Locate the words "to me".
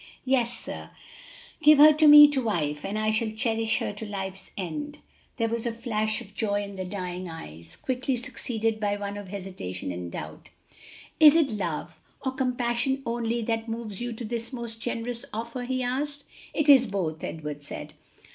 1.93-2.27